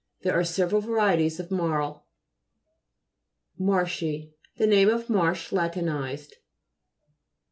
There 0.23 0.33
are 0.33 0.43
several 0.43 0.81
varieties 0.81 1.39
of 1.39 1.51
marl. 1.51 2.07
MA'RSHII 3.59 4.33
The 4.57 4.65
name 4.65 4.89
of 4.89 5.11
Marsh 5.11 5.51
la 5.51 5.69
tinized. 5.69 6.33